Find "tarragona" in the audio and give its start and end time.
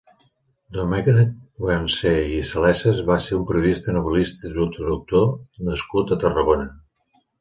6.25-6.67